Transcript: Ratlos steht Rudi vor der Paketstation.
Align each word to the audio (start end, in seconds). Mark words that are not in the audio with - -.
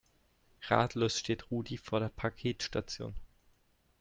Ratlos 0.63 1.19
steht 1.19 1.51
Rudi 1.51 1.77
vor 1.77 1.99
der 1.99 2.09
Paketstation. 2.09 3.13